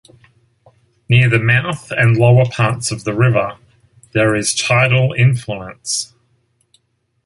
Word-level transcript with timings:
Near 1.09 1.29
the 1.29 1.37
mouth 1.37 1.91
and 1.91 2.17
lower 2.17 2.45
parts 2.49 2.89
of 2.89 3.03
the 3.03 3.13
river, 3.13 3.59
there 4.13 4.35
is 4.35 4.55
tidal 4.55 5.13
influence. 5.15 6.15